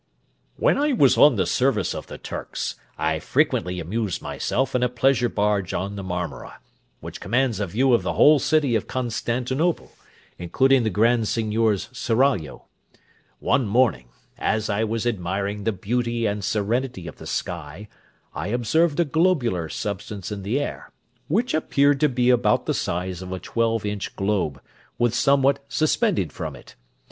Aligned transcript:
_When 0.55 0.79
I 0.79 0.93
was 0.93 1.15
in 1.15 1.35
the 1.35 1.45
service 1.45 1.93
of 1.93 2.07
the 2.07 2.17
Turks 2.17 2.73
I 2.97 3.19
frequently 3.19 3.79
amused 3.79 4.19
myself 4.19 4.73
in 4.73 4.81
a 4.81 4.89
pleasure 4.89 5.29
barge 5.29 5.75
on 5.75 5.95
the 5.95 6.01
Marmora, 6.01 6.57
which 7.01 7.21
commands 7.21 7.59
a 7.59 7.67
view 7.67 7.93
of 7.93 8.01
the 8.01 8.13
whole 8.13 8.39
city 8.39 8.75
of 8.75 8.87
Constantinople, 8.87 9.91
including 10.39 10.81
the 10.81 10.89
Grand 10.89 11.27
Seignior's 11.27 11.87
Seraglio. 11.91 12.63
One 13.37 13.67
morning, 13.67 14.07
as 14.39 14.71
I 14.71 14.83
was 14.83 15.05
admiring 15.05 15.65
the 15.65 15.71
beauty 15.71 16.25
and 16.25 16.43
serenity 16.43 17.05
of 17.07 17.17
the 17.17 17.27
sky, 17.27 17.87
I 18.33 18.47
observed 18.47 18.99
a 18.99 19.05
globular 19.05 19.69
substance 19.69 20.31
in 20.31 20.41
the 20.41 20.59
air, 20.59 20.91
which 21.27 21.53
appeared 21.53 21.99
to 21.99 22.09
be 22.09 22.31
about 22.31 22.65
the 22.65 22.73
size 22.73 23.21
of 23.21 23.31
a 23.31 23.39
twelve 23.39 23.85
inch 23.85 24.15
globe, 24.15 24.63
with 24.97 25.13
somewhat 25.13 25.63
suspended 25.69 26.33
from 26.33 26.55
it. 26.55 26.73